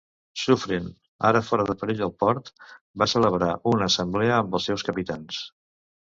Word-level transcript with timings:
Suffren, 0.43 0.85
ara 1.29 1.41
fora 1.49 1.65
de 1.67 1.75
perill 1.81 2.01
al 2.05 2.13
port, 2.23 2.49
va 3.03 3.09
celebrar 3.15 3.51
una 3.75 3.93
assemblea 3.95 4.35
amb 4.41 4.59
els 4.61 4.69
seus 4.71 4.89
capitans. 4.91 5.45